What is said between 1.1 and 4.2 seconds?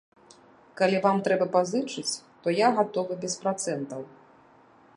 трэба пазычыць, то я гатовы без працэнтаў.